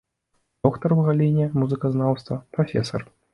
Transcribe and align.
Доктар 0.67 0.95
у 0.95 1.03
галіне 1.07 1.45
музыказнаўства, 1.65 2.39
прафесар. 2.57 3.01